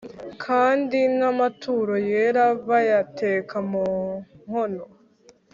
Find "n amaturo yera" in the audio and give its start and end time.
1.17-2.45